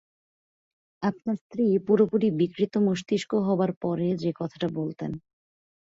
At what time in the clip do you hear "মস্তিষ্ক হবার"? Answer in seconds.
2.85-3.71